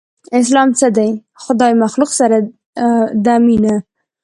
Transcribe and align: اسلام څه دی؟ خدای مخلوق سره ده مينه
اسلام 0.39 0.69
څه 0.79 0.87
دی؟ 0.97 1.09
خدای 1.43 1.73
مخلوق 1.83 2.11
سره 2.19 2.37
ده 3.25 3.35
مينه 3.45 3.75